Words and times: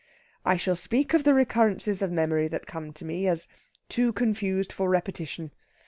I 0.43 0.57
shall 0.57 0.75
speak 0.75 1.13
of 1.13 1.25
the 1.25 1.33
recurrences 1.35 2.01
of 2.01 2.11
memory 2.11 2.47
that 2.47 2.65
come 2.65 2.91
to 2.91 3.05
me, 3.05 3.27
as 3.27 3.47
too 3.87 4.11
confused 4.11 4.73
for 4.73 4.89
repetition. 4.89 5.51